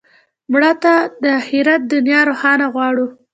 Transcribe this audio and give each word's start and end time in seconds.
مړه 0.51 0.71
ته 0.83 0.93
د 1.21 1.23
آخرت 1.39 1.81
دنیا 1.93 2.19
روښانه 2.29 2.65
غواړو 2.73 3.07